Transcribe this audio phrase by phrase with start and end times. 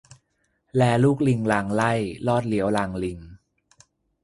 [0.75, 1.93] แลลูกลิงลางไหล้
[2.27, 3.19] ลอดเลี้ยวลางลิง